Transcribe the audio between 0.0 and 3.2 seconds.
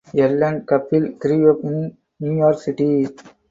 Ellen Kappel grew up in New York City.